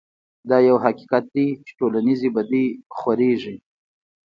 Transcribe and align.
دا 0.49 0.57
يو 0.67 0.77
حقيقت 0.85 1.23
دی 1.35 1.47
چې 1.65 1.71
ټولنيزې 1.79 2.29
بدۍ 2.35 2.65
خورېږي. 2.97 3.55